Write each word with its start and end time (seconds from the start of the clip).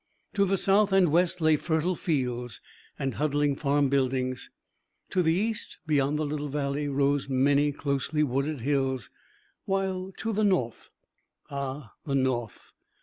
To 0.33 0.45
the 0.45 0.57
south 0.57 0.91
and 0.91 1.11
west 1.11 1.41
lay 1.41 1.55
fertile 1.55 1.95
fields 1.95 2.59
and 2.97 3.13
huddling 3.13 3.55
farm 3.55 3.87
buildings; 3.87 4.49
to 5.11 5.21
the 5.21 5.31
east, 5.31 5.77
beyond 5.85 6.17
the 6.17 6.25
little 6.25 6.47
valley, 6.47 6.87
rose 6.87 7.29
many 7.29 7.71
closely 7.71 8.23
wooded 8.23 8.61
hills; 8.61 9.11
while 9.65 10.11
to 10.17 10.33
the 10.33 10.43
north, 10.43 10.89
ah, 11.51 11.91
the 12.03 12.15
north! 12.15 12.71